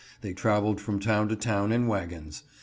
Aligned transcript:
They 0.21 0.33
traveled 0.33 0.81
from 0.81 0.99
town 0.99 1.27
to 1.29 1.35
town 1.35 1.71
in 1.71 1.85
wagons. 1.85 2.41